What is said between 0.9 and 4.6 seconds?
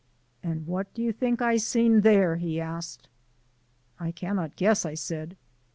do you think I seen there?" he asked. "I cannot